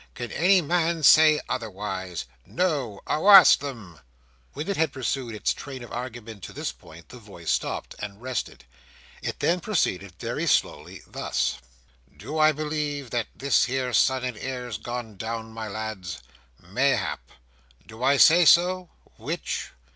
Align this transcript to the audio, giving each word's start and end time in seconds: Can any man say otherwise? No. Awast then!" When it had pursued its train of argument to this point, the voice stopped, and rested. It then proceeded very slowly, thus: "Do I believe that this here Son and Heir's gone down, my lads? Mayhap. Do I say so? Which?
Can 0.15 0.31
any 0.31 0.61
man 0.61 1.03
say 1.03 1.39
otherwise? 1.47 2.25
No. 2.47 3.01
Awast 3.05 3.59
then!" 3.59 3.99
When 4.53 4.67
it 4.67 4.75
had 4.75 4.91
pursued 4.91 5.35
its 5.35 5.53
train 5.53 5.83
of 5.83 5.91
argument 5.91 6.41
to 6.45 6.53
this 6.53 6.71
point, 6.71 7.09
the 7.09 7.19
voice 7.19 7.51
stopped, 7.51 7.93
and 7.99 8.19
rested. 8.19 8.65
It 9.21 9.39
then 9.41 9.59
proceeded 9.59 10.15
very 10.19 10.47
slowly, 10.47 11.03
thus: 11.05 11.59
"Do 12.17 12.39
I 12.39 12.51
believe 12.51 13.11
that 13.11 13.27
this 13.35 13.65
here 13.65 13.93
Son 13.93 14.23
and 14.23 14.37
Heir's 14.39 14.79
gone 14.79 15.17
down, 15.17 15.51
my 15.53 15.67
lads? 15.67 16.23
Mayhap. 16.59 17.29
Do 17.85 18.01
I 18.01 18.17
say 18.17 18.43
so? 18.43 18.89
Which? 19.17 19.69